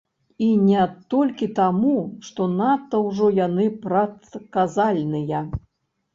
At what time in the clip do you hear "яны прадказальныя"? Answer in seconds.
3.41-5.45